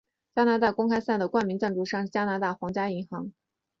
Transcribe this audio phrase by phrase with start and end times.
[0.33, 3.31] 加拿大公开赛的冠名赞助商是加拿大皇家银行。